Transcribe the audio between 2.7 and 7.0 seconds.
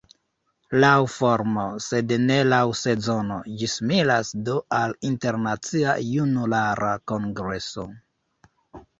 sezono, ĝi similas do al Internacia Junulara